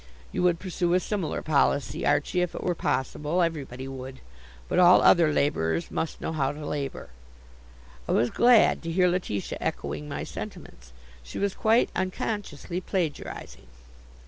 You 0.31 0.41
would 0.41 0.57
pursue 0.57 0.95
a 0.95 0.99
similar 0.99 1.43
policy, 1.43 2.07
Archie, 2.07 2.41
if 2.41 2.55
it 2.55 2.63
were 2.63 2.73
possible. 2.73 3.43
Everybody 3.43 3.87
would. 3.87 4.19
But 4.67 4.79
all 4.79 5.03
other 5.03 5.31
laborers 5.31 5.91
must 5.91 6.19
know 6.19 6.31
how 6.31 6.51
to 6.53 6.65
labor." 6.65 7.11
I 8.07 8.11
was 8.13 8.31
glad 8.31 8.81
to 8.81 8.91
hear 8.91 9.07
Letitia 9.07 9.59
echoing 9.61 10.09
my 10.09 10.23
sentiments. 10.23 10.91
She 11.21 11.37
was 11.37 11.53
quite 11.53 11.91
unconsciously 11.95 12.81
plagiarizing. 12.81 13.67